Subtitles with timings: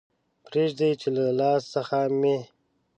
[0.51, 2.37] بیریږم چې له لاس څخه مې